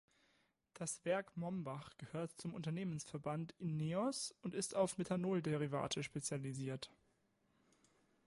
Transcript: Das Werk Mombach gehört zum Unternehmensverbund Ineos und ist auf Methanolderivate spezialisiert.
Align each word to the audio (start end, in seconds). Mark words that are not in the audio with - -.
Das 0.73 1.05
Werk 1.05 1.37
Mombach 1.37 1.91
gehört 1.99 2.31
zum 2.35 2.55
Unternehmensverbund 2.55 3.53
Ineos 3.59 4.33
und 4.41 4.55
ist 4.55 4.75
auf 4.75 4.97
Methanolderivate 4.97 6.01
spezialisiert. 6.01 6.89